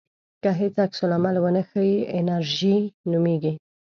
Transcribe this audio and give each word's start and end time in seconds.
که 0.43 0.49
هیڅ 0.59 0.75
عکس 0.85 0.99
العمل 1.05 1.35
ونه 1.43 1.61
ښیې 1.69 2.01
انېرژي 2.17 2.77
نومېږي. 3.11 3.53